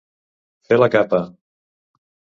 Fer 0.69 0.79
la 0.79 0.89
capa. 0.95 1.21